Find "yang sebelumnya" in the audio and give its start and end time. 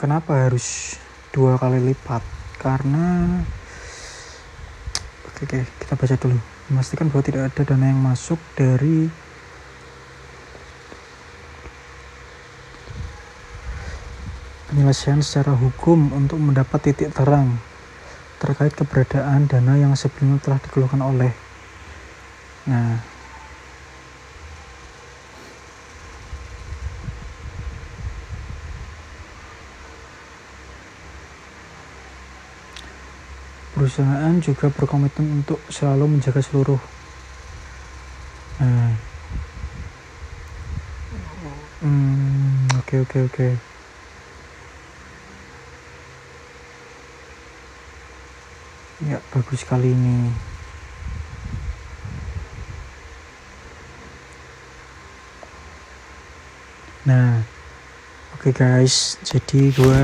19.76-20.40